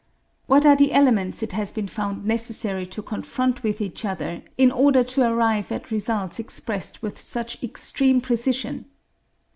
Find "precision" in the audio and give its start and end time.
8.19-8.85